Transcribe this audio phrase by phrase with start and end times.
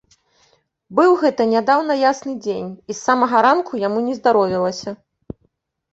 [0.99, 4.89] Быў гэта нядаўна ясны дзень, і з самага ранку яму нездаровілася.